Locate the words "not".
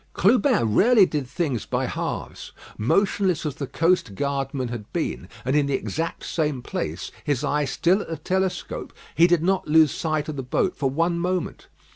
9.43-9.67